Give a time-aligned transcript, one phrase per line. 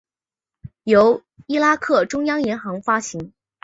[0.85, 3.33] 由伊拉克中央银行发行。